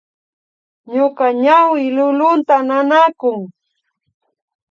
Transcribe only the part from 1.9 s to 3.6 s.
lulunta nanakun